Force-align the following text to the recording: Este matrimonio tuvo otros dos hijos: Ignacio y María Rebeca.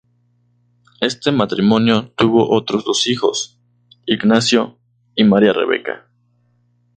Este 0.99 1.31
matrimonio 1.31 2.09
tuvo 2.15 2.49
otros 2.57 2.83
dos 2.83 3.05
hijos: 3.05 3.59
Ignacio 4.07 4.79
y 5.13 5.23
María 5.25 5.53
Rebeca. 5.53 6.07